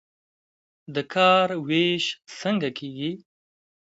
د 0.93 0.95
کار 1.13 1.47
ویش 1.67 2.05
څنګه 2.41 2.69
کیږي؟ 2.77 3.11